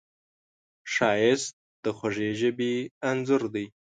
ښایست 0.93 1.53
د 1.83 1.85
خوږې 1.97 2.29
ژبې 2.39 2.73
انځور 3.09 3.43
دی 3.53 3.65